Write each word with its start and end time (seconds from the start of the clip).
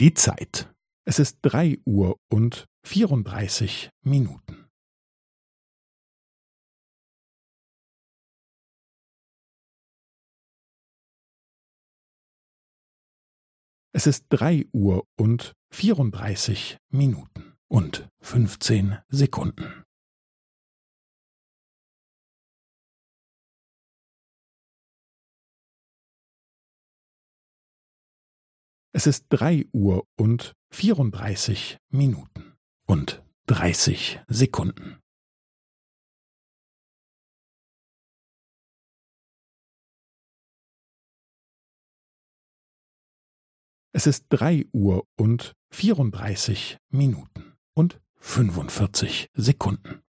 Die 0.00 0.14
Zeit. 0.14 0.72
Es 1.04 1.18
ist 1.18 1.40
drei 1.42 1.76
Uhr 1.84 2.20
und 2.30 2.66
vierunddreißig 2.86 3.90
Minuten. 4.04 4.68
Es 13.92 14.06
ist 14.06 14.26
drei 14.28 14.66
Uhr 14.72 15.04
und 15.18 15.54
vierunddreißig 15.74 16.78
Minuten 16.90 17.56
und 17.66 18.08
fünfzehn 18.20 18.98
Sekunden. 19.08 19.82
Es 28.98 29.06
ist 29.06 29.26
drei 29.28 29.64
Uhr 29.72 30.08
und 30.16 30.54
vierunddreißig 30.74 31.78
Minuten 31.88 32.56
und 32.84 33.22
dreißig 33.46 34.18
Sekunden. 34.26 34.98
Es 43.92 44.08
ist 44.08 44.26
drei 44.30 44.66
Uhr 44.72 45.06
und 45.16 45.52
vierunddreißig 45.72 46.78
Minuten 46.90 47.54
und 47.76 48.00
fünfundvierzig 48.16 49.28
Sekunden. 49.32 50.02